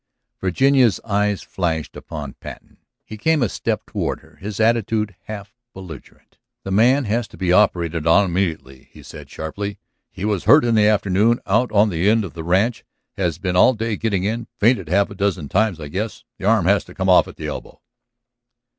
[0.39, 2.77] Virginia's eyes flashed upon Patten.
[3.05, 6.39] He came a step toward her, his attitude half belligerent.
[6.63, 9.77] "The man has to be operated upon immediately," he said sharply.
[10.09, 12.83] "He was hurt in the afternoon out on the end of the ranch;
[13.15, 16.23] has been all day getting in; fainted half a dozen times, I guess.
[16.39, 17.79] The arm has to come off at the elbow."